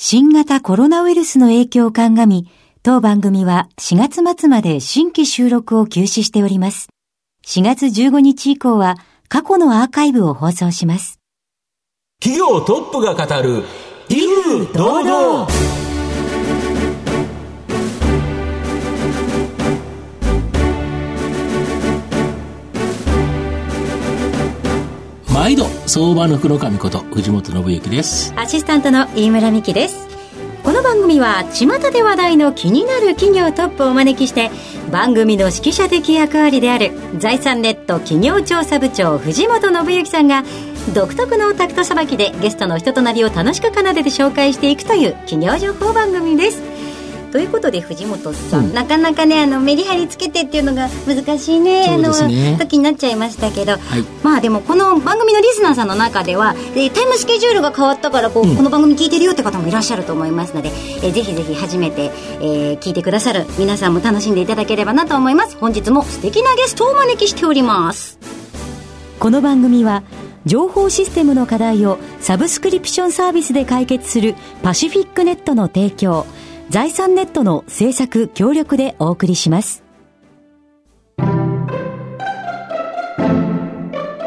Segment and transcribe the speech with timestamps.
[0.00, 2.48] 新型コロナウイルスの影響を鑑み、
[2.84, 6.88] 当番組は4月末まで新規収録を休止しております。
[7.44, 8.94] 4月15日以降は
[9.28, 11.18] 過去のアーカイブを放送します。
[12.22, 13.64] 企業トップが語る、
[14.08, 15.48] 威風堂々
[25.38, 28.34] 毎度相場の黒髪こと藤本信之です。
[28.36, 30.08] アシスタントの飯村美希です。
[30.64, 34.50] この番組は巷で話題の気になる企業トップをお招きして
[34.90, 40.42] 番組の指揮者的役割である財産ネット企業調査部長藤本信之さんが
[40.92, 46.77] 独特のタクトさばきでゲストの人となりを楽しく奏でて紹介していくという企業情報番組です。
[47.30, 51.86] ということで藤本さん、うん、なかなかねあのメリハリつけてっていうのが難しいねね。
[51.88, 52.12] あの
[52.58, 60.70] 時になっちゃいましたけど、はい、まあでもこの番組のリスナーさんの中ではでタイムスケジュールが変わったからこう、うん、この番組聞いてるよって方もいらっしゃると思いますので、
[61.02, 62.10] えぜひぜひ初めて、
[62.40, 65.56] えー、聞いてくださる皆さんも楽しんでいただければなと思います。
[65.58, 68.18] 本日も素敵なゲストをお招きしております。
[69.18, 70.02] この番組は
[70.46, 76.24] 情報システムの課題をサブスクリプションサービスで解決するパシフィックネットの提供
[76.70, 79.82] 財産ネットの制作協力でお送りします。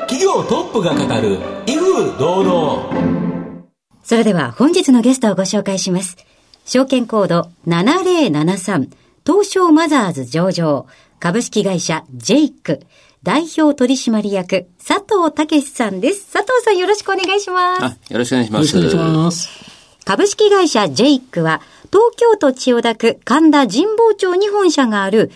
[0.07, 3.63] 企業トップが語る、威風堂々。
[4.03, 6.17] それでは本日のゲストをご紹介します。
[6.65, 8.89] 証券コード7073
[9.23, 10.87] 東証マザーズ上場
[11.19, 12.81] 株式会社ジェイク
[13.21, 16.33] 代表取締役佐藤武さんです。
[16.33, 18.11] 佐藤さんよろしくお願いします。
[18.11, 18.75] よろしくお願いします。
[18.75, 19.71] よろしくお願いします。
[20.03, 21.61] 株式会社ジェイクは
[21.91, 25.31] 東京都千代田区神田神保町に本社がある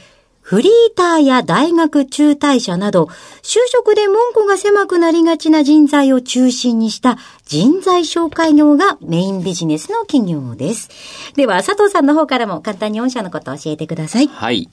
[0.45, 3.05] フリーターや大学中退者など、
[3.41, 10.89] 就職で門戸が狭くなりがちな人材を中心にした人材紹介業がメインビジネスの企業です。
[11.35, 14.27] では、佐藤さんの方からも簡単に御社のことを教えてください。
[14.27, 14.69] はい。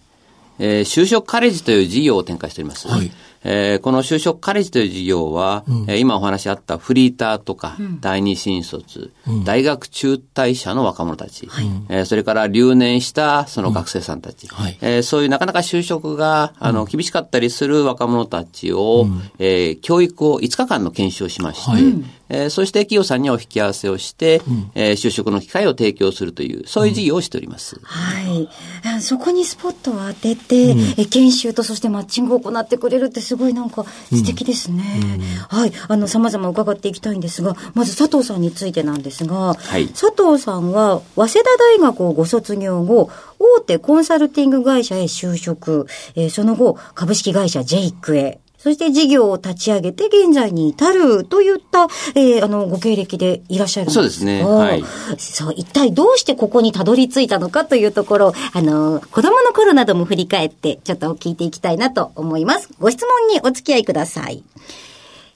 [0.59, 2.87] えー、就職カレッジという事業を展開しております。
[2.87, 3.11] はい。
[3.45, 21.83] えー、この就職カレッジという事業は、うん、えー、今お話あったフリーターとか、うん、第二新卒、うん、大学中退者の若者たち、はい、えー、それから留年したその学生さんたち、はい、えー、そういうなかなか就職があの厳しかったりする若者たちを、うん、えー、教育を5日間の研修をしまして、はい、
[22.33, 27.79] えー、そして企業さんにお引き合わせをして、うん、えー、就職の機会を提供するという、そういう事業をしております。
[27.83, 28.49] はい。
[29.03, 34.83] そこにスポットを当てて、え研修とそしてマッチングを行ってくれるってすごいなんか素敵ですね。
[35.03, 35.73] うん、はい。
[35.89, 54.45] あの、様々伺っていきたいんですが、まず佐藤さんについてなんですが、はい、佐藤さんは、早稲田大学をご卒業後、大手コンサルティング会社へ就職、えー、その後、株式会社ジェイクへ、そして事業を立ち上げて現在に至るといった、えー、あの、ご経歴でいらっしゃるんですそうですね。
[54.45, 54.85] はい。
[55.19, 62.69] そう、一体どうしてここにたどり着いたのかというところ、あの、子供の頃なども振り返って、ちょっと聞いていきたいなと思います。
[62.79, 64.45] ご質問にお付き合いください。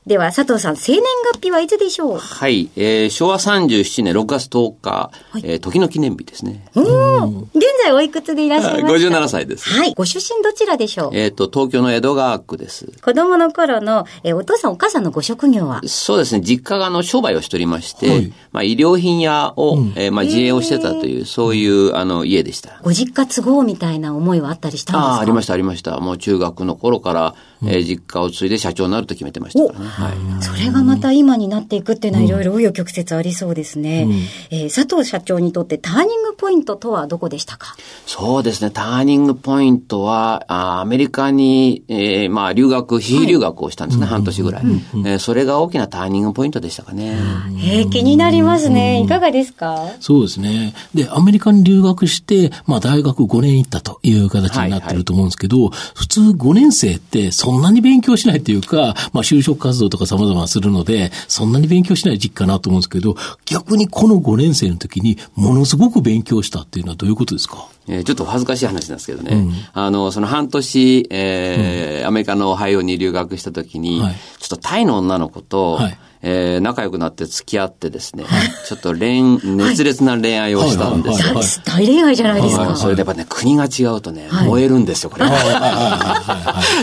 [0.07, 1.03] では、佐藤さん、生年
[1.33, 2.19] 月日はいつでしょう？
[2.19, 6.65] はい、えー、昭和37年6月10日、はい、えー、時の記念日ですね。
[6.77, 7.41] うん。
[7.53, 9.69] 現在おいくつでいらっしゃいますか ?57 歳です。
[9.69, 9.95] はい。
[9.95, 11.11] ご出身どちらでしょう？
[11.13, 12.87] えっ、ー、と、東京の江戸川区です。
[13.03, 15.81] 子供の頃の、えー、お父さんお母さんのご職業は？
[15.89, 22.79] そうですね、実家があの、商売をしておりまして、はい、まあ、医療品屋を、うん、えー、まあ、自営をしてたという、そういう、あの、家でした。
[22.85, 25.09] ご実家都合みたいな思いはあったりしたんですか？
[25.15, 25.99] ああ、ありました、ありました。
[25.99, 27.35] もう中学の頃から、
[27.65, 29.96] えー、実家を継いで社長になると決めてましたからね。
[29.97, 30.43] はい。
[30.43, 34.05] それがまた今になっていくっていうのはいろいろ紆余曲折ありそうですね。
[34.07, 34.13] うん、
[34.51, 37.75] えー、佐藤社長にとってターニングポイントとはどこでしたか？
[38.07, 38.71] そうですね。
[38.71, 44.05] ターニングポイントは、あアメリカに、えー、まあ留学、非留学をしたんですね。
[44.05, 47.17] はい、半年ぐらい、うん、えー、それが大きなターニングポイントでしたかね。
[47.65, 49.03] えー、気になりますね。
[49.03, 49.91] いかがですか？
[50.01, 50.75] そうですね。
[50.95, 67.69] で、アメリカに留学して、まあ大学5年行ったという形になってると思うんですけど、はいはい、普通5年生ってそんなに勉強しないというか、まあ就職活動とか様々するので、そんなに勉強しない時期かなと思うんですけど、逆にこの5年生の時にものすごく勉強したっていうのはどういうことですか？
[67.89, 75.99] えー、ちょっと恥ずかしい話なんですけどね、うん、あの、その半年、えー、うん、アメリカのオハイオに留学した時に、はい、ちょっとタイの女の子と、はい
[76.29, 78.25] えー、仲良くなって付き合ってですね、
[78.67, 81.41] ちょっと恋、熱烈な恋愛をしたんですよ。
[81.65, 82.75] 大恋愛じゃないですか。
[82.75, 85.27] それでやっぱね、国が違うとね、燃えるんですよ、これ。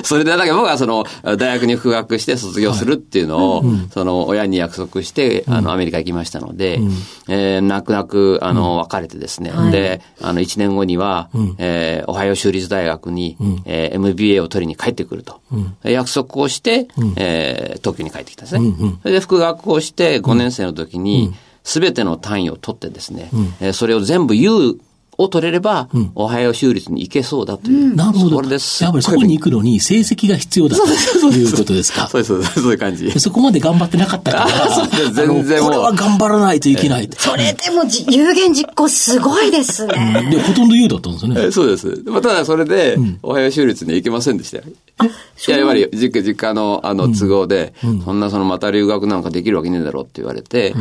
[0.04, 3.64] それで、だけど僕はその、大学に復学して卒業するっていうのを、
[3.94, 6.80] その、親に約束して、あの、アメリカ行きましたので、
[7.28, 13.36] えー、泣く泣く、あの、別れてですね、で、あの、1年後には、えー、オハイオ州立大学に、
[13.66, 15.42] えー、MBA を取りに帰ってくると。
[15.84, 16.88] 約束をして、
[17.18, 18.74] えー、東京に帰ってきたんですね。
[19.02, 21.34] それで復学をして5年生の時に、
[21.64, 23.30] すべての単位を取ってですね、
[23.62, 24.80] えーそれを全部言う
[25.18, 27.96] を取れれば、おはよう州立に行けそうだという。
[27.96, 28.38] なるほど。
[28.38, 30.84] それですやっぱりそこに行くのに成績が必要だと
[31.30, 32.08] いうことですか？
[32.08, 33.20] そうです、そうです、そういう感じ。
[33.20, 37.10] そこまで頑張ってなかったから、そうです全然これは頑張らないといけない。
[37.18, 40.28] それでもじ有言実行すごいですね。
[40.32, 41.46] で、ほとんど U だったんですよね。
[41.48, 42.04] えそうです。
[42.06, 44.64] まあ、ただそれで、おはよう州立に行けませんでしたよ。
[44.68, 47.74] いや、やっぱり実家、実家の、あの、都合で、
[48.06, 50.74] そんなそのまた留学なんかできるわけねえだろうって言われて、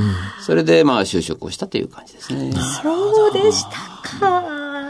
[0.45, 2.53] それでまあ就職をしたという感じですね。
[2.83, 3.71] そうでした
[4.03, 4.83] か。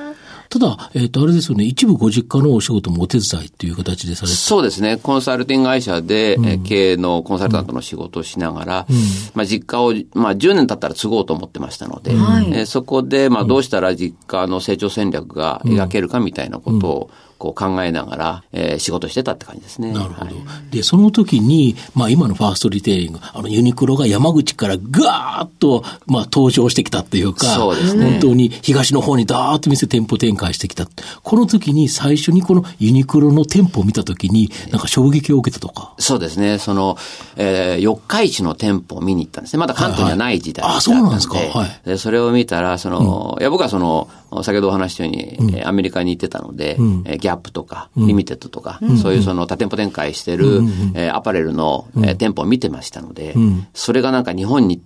[0.53, 4.37] ただ、えっ、と、あれですよね、一部ご実家のお仕事もお手伝いっていう形でされて。
[4.37, 4.99] そうですね。
[4.99, 8.87] コンサルティング会社で、えー経営のコンサルタントの仕事をしながら、
[9.32, 12.50] まあ実家を、まあ10年経ったら継ごうと思ってましたので、はい。
[12.53, 17.11] えーそこで、まあどうしたら実家の成長戦略が描けるかみたいなことを、
[17.43, 19.93] こう考えながら、えー仕事してたって感じですね。
[19.93, 20.27] なるほど。
[20.27, 20.35] はい
[20.71, 30.87] で、その時に、まあ今のファーストリテイリング、あのユニクロが山口からガーッと、まあ登場してきたっていうか、そうですね本当に東の方にダーッと店店舗展開してきた。
[31.23, 35.95] この時に最初にこのユニクロの店舗を見た時に、なんか衝撃を受けたとか。
[35.99, 36.59] そうですね。
[36.59, 36.97] その、
[37.37, 39.59] えー、四日市の店舗を見に行ったんですね。
[39.59, 44.09] まだ関東にはない時代はいはいあだったそうなんですかはいで、それを見たら、その、いや、僕はその、
[44.43, 50.61] 先ほどお話ししたように、えーアメリカに行ってたので、えーギャップとか、リミテッドとか、そういうその多店舗展開してる、
[50.94, 53.34] えーアパレルの、えー店舗を見てましたので、
[53.75, 54.81] それがなんか日本に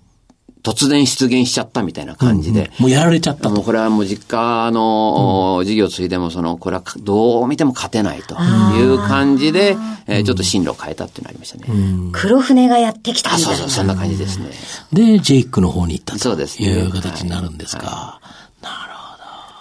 [0.62, 3.44] 突然出現しちゃったみたいな感じで、もうやられちゃった。
[3.44, 3.50] と。
[3.50, 8.34] もうこれはもう実家の、事業ついでもその、これはかどう見ても勝てないと
[8.74, 9.76] いう感じで、
[10.08, 12.10] えーちょっと進路を変えたっていうのがありましたね。
[12.12, 13.62] 黒船がやってきたあ、みたいうな。
[13.64, 14.50] そそう、そんな感じですね。
[14.92, 16.68] で、ジェイクの方に行ったとそうですね。
[16.68, 18.18] いう形になるんですか。
[18.20, 18.26] はい。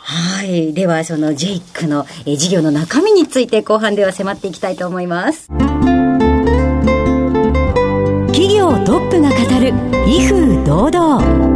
[0.07, 5.47] はいでは、そのジェイクのえー事業の中身について後半では迫っていきたいと思います。
[8.27, 9.73] 企業トップが語る、
[10.07, 11.55] 威風堂々。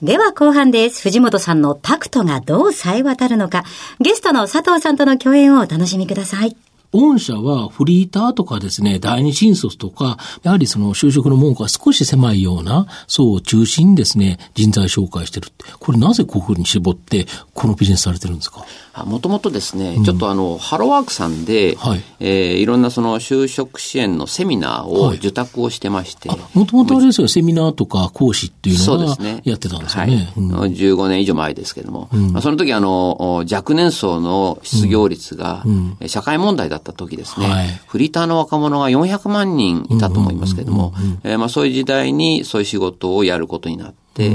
[0.00, 1.02] では後半です。
[1.02, 3.64] 藤本さんのタクトがどう冴え渡るのか、
[3.98, 6.56] ゲストの佐藤さんとの共演をお楽しみください。
[6.92, 15.64] 御社はフリーターとかですね、第二新卒とか、やはりその就職の門戸が少し狭いような層を中心にですね、人材紹介してるって。
[15.78, 18.64] これなぜここに絞って、このビジネスされてるんですか？
[19.04, 22.02] もともとですね、ちょっとあの、ハローワークさんで、はい。
[22.20, 25.18] えーいろんなその就職支援のセミナーをはい。
[25.18, 29.42] 受託をしてまして、もともとあれですよね、セミナーとか講師っていうのがそうですね。
[29.44, 30.32] やってたんですよね。
[30.36, 30.48] うん。
[30.50, 30.72] はい。
[30.74, 35.64] 15年以上前ですけども、まあ、その時あの、お若年層の失業率が、
[36.00, 37.68] え社会問題だった時ですね、はい。
[37.86, 40.94] フリーターの若者が400万人いたと思いますけども、
[41.48, 44.26] そういう時代にそういう仕事をやることになって、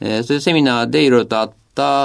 [0.00, 1.59] えーそういうセミナーでいろいろとあった、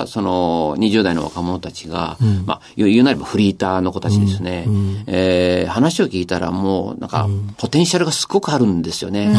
[0.07, 4.65] その20代の若者たちが、まあ言うなればフリーターの子たちですね、
[5.07, 7.27] えー話を聞いたらもうなんか、
[7.57, 9.35] ポテンシャルがすごくあるんですよね。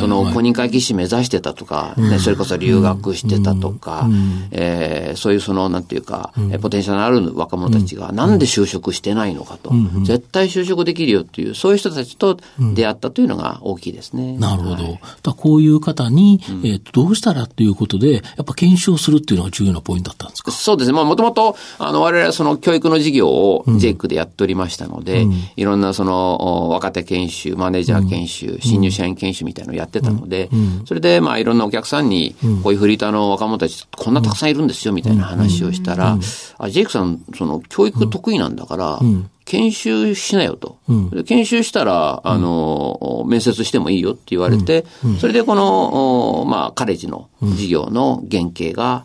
[0.00, 4.08] その公認会計士目指してたとか、ねそれこそ留学してたとか、
[4.50, 9.72] えーそういうその、なんていうか、えーポテンシャルのある若者たちが、なんで就職してないのかと、
[10.04, 12.38] 絶対就職できるよっていう、そういう人たちと
[12.74, 14.36] 出会ったというのが大きいですね。
[14.38, 14.84] なるほど。
[14.84, 15.00] はい。
[15.36, 20.50] こういう方に、えっ、と、どうしたらっていうことで、やっぱ検証するっていうのが重要なポイントだったんですか？
[20.50, 20.94] そうですね。
[20.94, 25.26] まあ、もともと、あの、我々はその教育の事業をジェイクでやっておりましたので、
[25.56, 30.48] いろんなその、お若手研修、マネージャー研修、新入社員研修みたいなのをやってたので、
[30.86, 36.18] それで、まあ、いろんなお客さんに、こういうフリーターの若者たち、こんなたくさんいるんですよ、みたいな話をしたら、
[36.58, 39.00] あ、ジェイクさん、その、教育得意なんだから、
[39.44, 40.78] 研修しなよと。
[41.10, 44.86] で研修したら、あの、面接してもいいよって言われて、
[45.20, 49.04] それでこの、おまあ、カレッジの事業の原型が、あ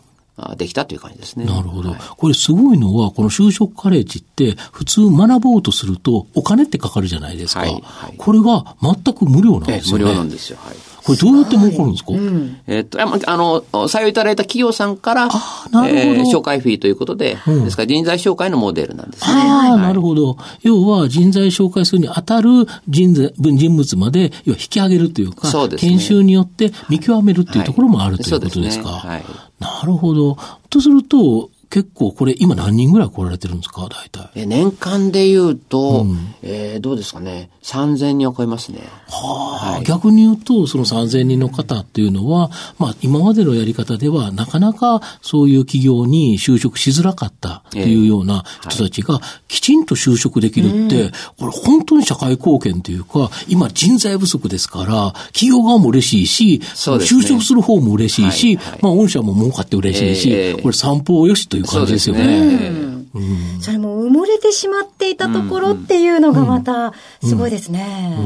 [0.56, 1.44] できたという感じですね。
[1.44, 1.94] なるほど。
[2.16, 7.60] これすごいのは、この就職カレッジって、普通学ぼうとするとお金ってかかるじゃないですか。
[7.60, 10.04] はいはいこれが全く無料なんですよね。
[10.04, 10.58] 料なんですよ。
[10.60, 10.76] はい。
[11.02, 12.12] これどうやって儲かるんですか、
[12.66, 15.38] えっと、あまあの、採用いただいた企業さんから、なる
[15.72, 19.32] ほどえー紹介フィーということで、ですから人材紹介のモデルなんですね。
[19.34, 20.36] ああ、なるほど。
[20.62, 22.50] 要は人材紹介するに当たる
[22.88, 28.84] 人材人物まで、要は引き上げるというか、そうですね研修によって見極めるっていうところもある、ということですか。
[28.84, 30.36] そうですねはいなるほど。
[30.70, 34.30] とすると、結構これ今何人ぐらい来られてるんですか、大体。
[34.34, 36.04] え年間で言うと、
[36.42, 38.80] えーどうですかね、3000人を超えますね。
[39.08, 39.82] はあ。
[39.84, 56.66] 逆に言うと、その3000人の方っていうのは、まあ今までのやり方ではなかなかそういう企業に就職しづらかったっていうような人たちがきちんと就職できるって、これ本当に社会貢献というか、今人材不足ですから、企業側も嬉しいし、ね。
[56.66, 58.78] 就職する方も嬉しいし、はいはい。
[58.82, 60.60] まあ御社も儲かって嬉しいし、ええ。
[60.60, 62.80] これ三方よしという感じですよね。
[63.60, 68.16] それも埋もれてしまっていたところっていうのがまたすごいですね。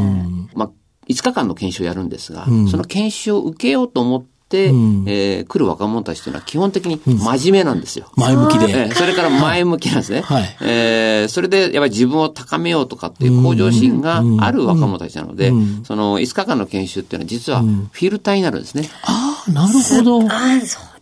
[0.55, 0.71] まあ、
[1.09, 8.11] 5日間の研修をやるんですが、その研修を受けようと思って、うん、えー、来る若者たちというのは基本的に真面目なんですよ。
[8.17, 10.21] うん、前向きで、えー、それから前向きなんですね。
[10.21, 15.53] はい、えー、それでやっぱり自分を高めようとかっていう向上心がある若者たちなので、
[15.85, 18.89] その5日間の研修っていうのは実はフィルターになるんですね。
[19.03, 20.23] ああ、なるほど。
[20.29, 20.94] ああ、そう。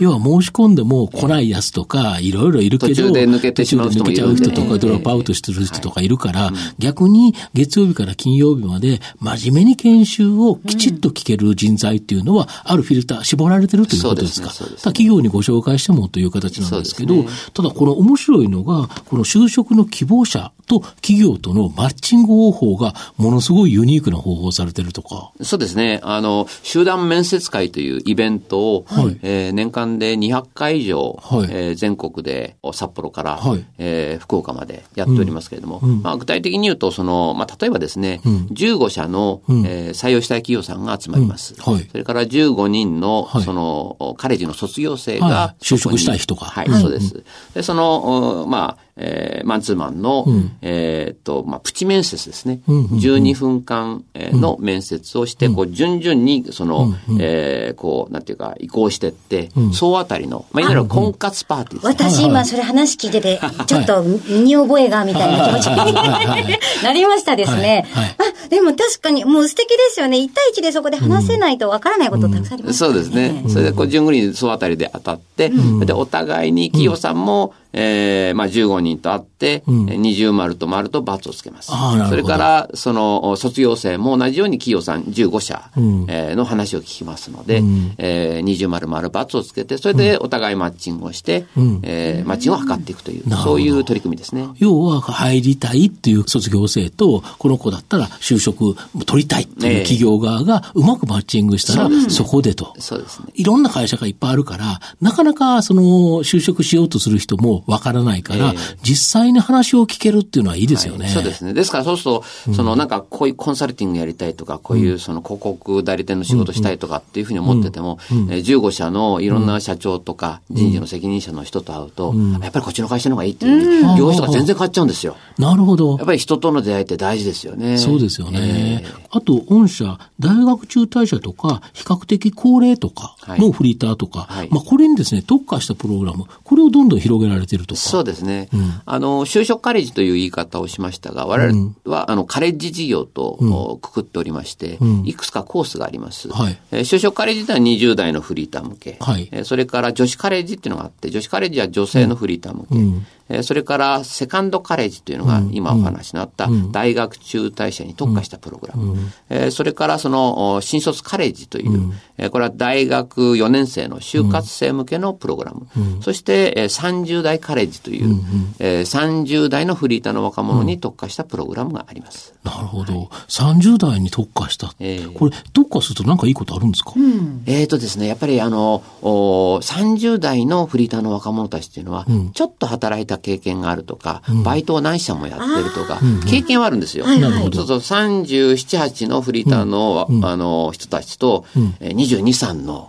[0.00, 14.50] 要は申し込んでも来ないやつとか、いろいろいるけど、途中で抜けてしまう人とか、ドロップアウトしてる人とかいるから、逆に月曜日から金曜日まで真面目に研修をきちっと聞ける人材っていうのは、あるフィルター、絞られてるということですか。
[14.50, 25.32] すね、企業にご紹介してもという形なんですけど、ね、ただこの面白いのが、この就職の希望者と企業とのマッチング方法がものすごいユニークな方法をされてるとか。
[25.42, 25.98] そうですね。
[26.04, 41.54] あの、集団面接会というイベントを、はい、えー、年間で200回以上、はい、えー、全国で札幌から、はい、えー、福岡までやっておりますけれども、うん、まあ、具体的に言うと、その、まあ、例えばですね、うん、15社の、うん、えー、採用したい企業さんが集まります。
[41.54, 46.46] うん、はい、それから15人の、はい、その、カレッジの卒業生が、はい、就職したい人が。
[46.46, 47.24] はい、そうです。
[47.54, 52.60] で、その、まあ、えー、マンツーマンの、うん、えっと、まあ、プチ面接ですね。
[52.68, 65.92] うんうんうん、12分間の面接をして、こう、順々に、その、うんうん、えー、こう、なんていうか、移行してって、うん、総当たりの、まあ、いわゆる婚活パーティーです、ね、私今それ話聞いてて、ちょっと身に覚えが、みたいな気持ちに
[66.84, 67.86] なりましたですね。
[67.92, 68.16] はいはい、
[68.46, 70.18] あ、でも確かに、もう素敵ですよね。
[70.18, 72.88] 1対1でそこで話せないとわからないことたくさんあります、ね。
[72.88, 73.44] うん、そうですね。
[73.48, 75.50] それで、こう、順繰りに総当たりで当たって、
[75.86, 79.22] で、お互いに企業さんも、えー、まあ15人と会っ、
[79.66, 81.72] うん、20丸と丸と×をつけます。
[82.08, 94.46] それから、その、卒業生も同じように企業さん15社、うん、えー、の話を聞きますので、うん、えー、20丸丸×をつけて、それでお互いマッチングをして、うん、えー、マッチングを図っていくという、そういう取り組みですね。
[94.58, 102.74] 要は、入りたいっていう卒業生と、この子だったら就職取りたいっていう企業側がうまくマッチングしたら、そこでと。
[102.78, 103.26] そうですね。
[103.34, 105.82] いろんな会社がいっぱいあるから、なかなかその
[106.22, 111.04] 就職しようとする人もわからないから、えー、実際に話を聞けるっていうのはいいですよね。
[111.04, 111.54] はい、そうですね。
[111.54, 125.16] ですからそうすると、そのなんかこういうコンサルティングやりたいとか、こういうその広告代理店の仕事したいとかっていうふうに思ってても、うんうん、15社のいろんな社長とか人事の責任者の人と会うと、うん、やっぱりこっちの会社の方がいいっていう、業種とか全然変わっちゃうんですよ。
[125.38, 125.96] なるほど。
[125.98, 127.76] やっぱり人との出会いって大事ですよね。
[127.76, 128.82] そうですよね。
[128.82, 137.80] えー、あと、御社、大学中退者とか、比較的高齢とかのフリーターとか、はい、まあこれにですね、特化したプログラム、これをどんどん広げられてるとか。
[137.80, 138.30] そうですね。
[138.30, 146.28] ね、うん、あの、就職カレッジという言い方をしましたが、我々は、あの、カレッジ事業と、くくっておりまして、いくつかコースがあります。
[146.28, 149.28] はい、えー、就職カレッジというのは20代のフリーター向け、はい。
[149.32, 153.06] えー、それから女子カレッジっていうのがあって、女子カレッジは女性のフリーター向け、うん。
[153.30, 158.96] えそれからセカンドカレッジというのが今お話のあった大学中退者に特化したプログラム。
[159.30, 165.66] えそれからその新卒カレッジという、えこれは大学4年生の就活生向けのプログラム。
[166.02, 168.20] そしてえ30代カレッジという、
[168.58, 172.34] え30代のフリーターの若者に特化したプログラムがあります。
[172.42, 172.94] なるほど。
[172.94, 174.72] はい、30代に特化した。
[174.80, 186.00] えー、これ特化すると何かいいことあるんですか、うん、えっ、とですね、やっぱりあの、お30代のフリーターの若者たちっていうのは、ちょっと働いた経験があるとか、うん、バイトを何社もやってるとか、
[186.30, 187.06] 経験はあるんですよ。
[187.06, 187.58] なるほど。
[187.58, 191.74] そうそう、37、8のフリーターの、あの、人たちと、うん、
[192.16, 192.86] 22、3の、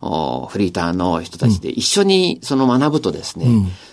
[0.00, 3.46] おフリーターの人たちで一緒にその学ぶとですね、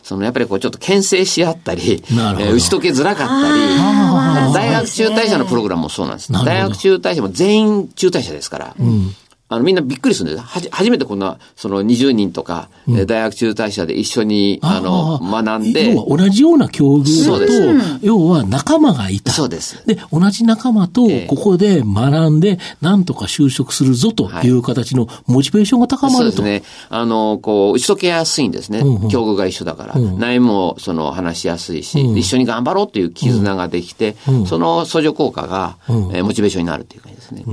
[0.04, 6.32] そのやっぱりこうちょっと牽制し合ったり、えー、打ち解けづらかったり、大学中退者のプログラムもそうなんです。
[6.32, 9.16] 大学中退者も全員中退者ですから、うん、
[9.52, 10.46] あの、みんなびっくりするんです。
[10.46, 15.92] はじ、初めてこんな、その20人とか、うん、大学中退者で一緒に、あの、学んで。
[15.92, 19.34] 要は同じような境遇だと、要は仲間がいた。
[19.34, 19.86] そうです。
[19.86, 26.38] で、同じ仲間と、ここで学んで、なんとか就職するぞという形のモチベーションが高まると。
[26.38, 26.64] そうですね。
[26.88, 28.80] あの、こう、打ち解けやすいんですね。
[28.80, 29.96] うんうん、境遇が一緒だから。
[29.96, 37.44] うん、悩みも、その、話しやすいし、うん、一緒に頑張ろうという絆ができて、うん、その相乗効果が、うん、えー、モチベーションになるという感じですね。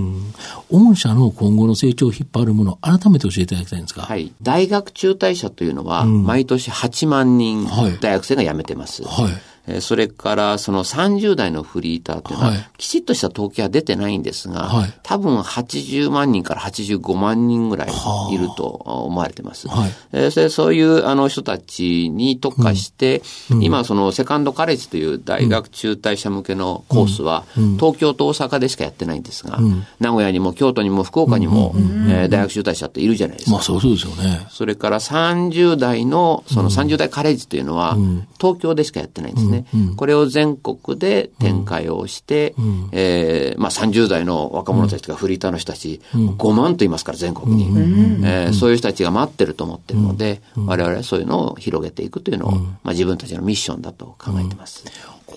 [0.70, 4.02] 御社の今後の成長を引っ張るもの、改めて教えていただきたいんですか。
[4.02, 4.32] はい。
[4.42, 7.66] 大学中退者というのは、毎年8万人、
[8.00, 9.02] 大学生が辞めてます。
[9.04, 9.24] はい。
[9.24, 9.47] はいえ
[9.80, 17.88] それからその30代のフリーターというのは、きちっとした統計は出てないんですが、はい、多分80万人から85万人ぐらい
[18.32, 19.68] いると思われてます。
[19.68, 27.44] はい、えそれそういうあの人たちに特化して、うん、今そのセカンドカレッジという大学中退者向けのコースは、
[27.78, 31.74] 東京と大阪でしかやってないんですが、うん、名古屋にも京都にも福岡にも、
[32.08, 33.52] え大学中退者っているじゃないですか。
[33.52, 34.46] まあそうですよね。
[34.50, 37.96] それから30代の、その30代カレッジというのは、
[38.40, 39.57] 東京でしかやってないんですね。
[39.60, 39.66] ね。
[39.96, 42.54] これを全国で展開をして、
[42.92, 47.64] えー、まあ30代の若者たちがフリーターの人たち、5万と言いますから全国に、
[48.26, 54.84] えー、そういう人たちが待ってると思ってるので、我々はそういうのを広げていくというのを、まあ自分たちのミッションだと考えてます。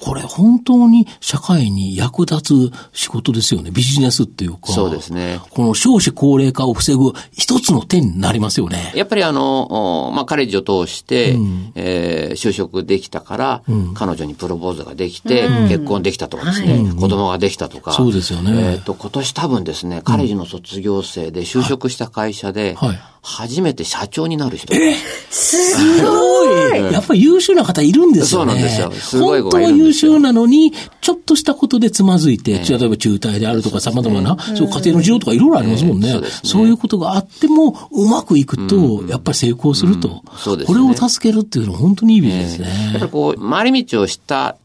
[0.01, 3.69] これ本当に社会に役立つ仕事ですよね。
[3.69, 4.71] ビジネスっていうか。
[4.71, 5.39] そうですね。
[5.51, 8.91] この少子高齢化を防ぐ一つの点になりますよね。
[8.95, 17.91] やっぱりあの、まあ、カレッジを通して、うん、えー、就職できたから、うん、彼女にプロポーズができて、うん、結婚できたとかですね、はい、子供ができたとか。
[17.91, 18.51] そうですよね。
[18.71, 24.73] えっ、ー、と、今年多分ですね、カレッジの卒業生で就職した会社で、はい、はい初めて社長になる人。
[24.73, 24.95] え
[25.29, 28.51] すごいやっぱり優秀な方いるんですよね。
[28.51, 28.91] そうなんですよ。
[28.91, 36.21] すごい本当は優秀なのに、ちょっとしたことでつまずいて、例えば中退であるとか様々な、そう家庭の事情とかいろいろありますもんね。
[36.43, 40.23] そういうことがあっても、うまくいくと、やっぱり成功すると。
[40.65, 42.67] これを助けるっていうのは本当にいいビジネスね。
[42.93, 44.55] やっぱりこう、回り道をした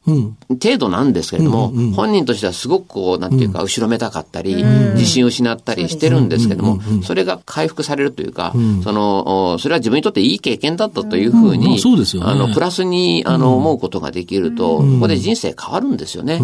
[0.49, 4.63] 程度なんですけれども、本人としてはすごくこう、なんていうか、後ろめたかったり、
[4.95, 8.55] 自信を失ったりしてるんですけども、それが回復されるというか、
[8.85, 16.41] その、それは自分にとっていい経験だったというふうに、そうですよあの、プラスに、あの、思うことができると、ここで人生変わるんですよね。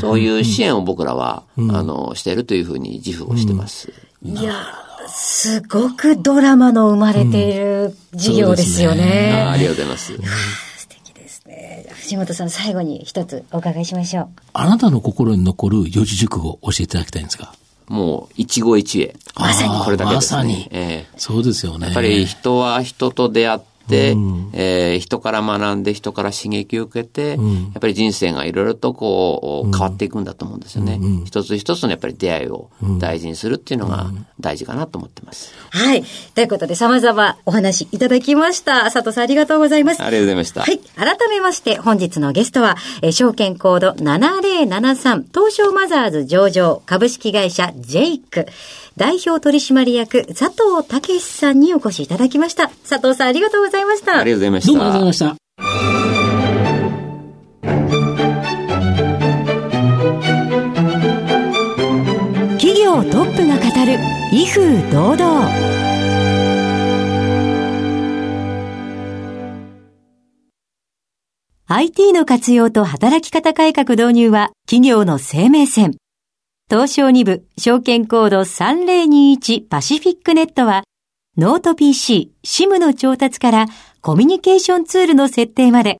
[0.00, 3.92] そういう支援を僕らは、あの、しているというふうに自負をしてます。
[4.22, 4.52] いや
[5.08, 9.04] すごくドラマの生まれている事業ですよね。
[9.04, 10.12] ねあありがとうございます。
[10.76, 11.86] 素敵ですね。
[11.90, 14.28] 藤本さん、最後に一つお伺いしましょう。
[14.52, 17.52] あなたの心に残る四字熟語を教えていただきたいんですが。
[17.88, 19.14] もう、一期一会。
[19.36, 19.84] まさに。
[19.84, 20.36] これだけですね。
[20.38, 20.68] まさに。
[20.72, 21.86] えー、そうですよね。
[21.86, 23.75] やっぱり人は人と出会って、
[24.12, 30.98] うん、えー、人から学んで人から刺激を受けて、うん、やっぱり人生がいろいろとこう、変わっていくんだと思うんですよね。
[31.00, 35.54] うん、一つ一つのやっぱり出会いを大事にするっていうのが大事かなと思ってます。
[35.70, 36.04] はい。
[36.34, 38.90] ということで様々お話いただきました。
[38.90, 40.02] 佐藤さんありがとうございます。
[40.02, 40.62] ありがとうございました。
[40.62, 40.78] はい。
[40.96, 48.46] 改めまして本日のゲストは、えー、証券コード7073東証マザーズ上場株式会社ジェイク。
[48.96, 52.68] 代表取締役佐藤武さんにお越しいただきました。
[52.88, 54.18] 佐藤さんありがとうございました。
[54.18, 54.72] ありがとうございました。
[54.72, 55.36] どうもありがとうございました。
[62.58, 63.98] 企業トップが語る
[64.32, 65.76] 威風堂々。
[71.68, 75.96] IT の活用と働き方改革導入は企業の生命線。
[76.70, 80.84] 東証2部証券コード3021パシフィックネットは、
[81.38, 83.66] ノート PC、SIM の調達から
[84.00, 85.98] コミュニケーションツールの設定まで、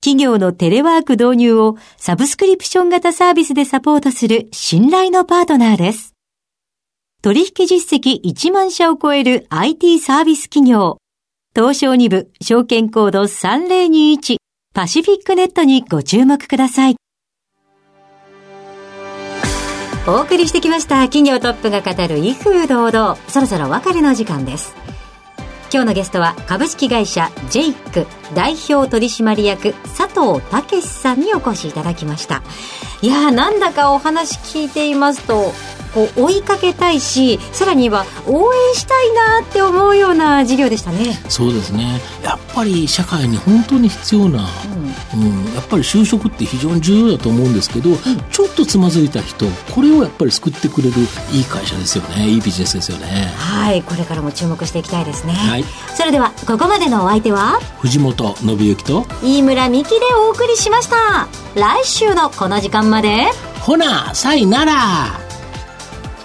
[0.00, 6.14] 企業のテレワーク導入をサブスクリプション型サービスでサポートする信頼のパートナーです。
[7.20, 10.98] 取引実績1万社を超える IT サービス企業、
[11.52, 14.36] 東証2部証券コード3021
[14.72, 16.99] パシフィックネットにご注目ください。
[20.06, 21.02] お送りしてきました。
[21.02, 23.16] 企業トップが語る威風堂々。
[23.28, 24.74] そろそろ別れの時間です。
[25.72, 32.42] 今日のゲストは株式会社ジェイク代表取締役佐藤武さんにお越しいただきました。
[33.02, 35.52] いやーなんだかお話聞いていますと
[35.94, 41.20] こう追いかけたいしさらには応援したいなって思うような事業でしたね。
[41.28, 42.00] そうですね。
[42.22, 44.46] やっぱり社会に本当に必要な、
[45.14, 47.96] うん、うん、やっぱり就職って非常に重要だと思うんですけど、うん、
[48.30, 50.96] ちょっとつまずいた人これをやっぱり救ってくれる
[51.32, 52.28] いい会社ですよね。
[52.28, 53.32] いいビジネスですよね。
[53.36, 61.28] はいこれからも注目していきたいですね、はい、それではここまでのお相手は藤本信之と飯村美希でお送りしました。
[61.54, 63.26] 来週のこの時間まで。
[63.60, 65.29] ほなさいなら